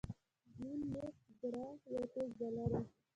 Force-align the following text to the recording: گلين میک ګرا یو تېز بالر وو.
گلين 0.57 0.81
میک 0.91 1.15
ګرا 1.39 1.65
یو 1.93 2.03
تېز 2.13 2.29
بالر 2.37 2.69
وو. 2.71 2.79